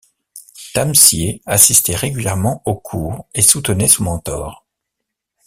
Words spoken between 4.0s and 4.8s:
mentor.